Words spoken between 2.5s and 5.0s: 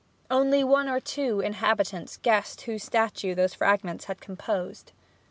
whose statue those fragments had composed.